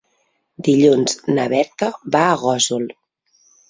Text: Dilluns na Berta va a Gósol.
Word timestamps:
Dilluns 0.67 1.19
na 1.37 1.47
Berta 1.53 1.93
va 2.19 2.27
a 2.27 2.37
Gósol. 2.49 2.93